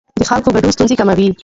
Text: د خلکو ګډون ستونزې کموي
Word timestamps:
د 0.19 0.23
خلکو 0.29 0.53
ګډون 0.55 0.71
ستونزې 0.75 0.95
کموي 0.99 1.27